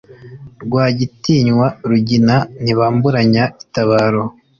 [0.63, 4.23] Rwagitinywa rugina ntibamburanya itabaro,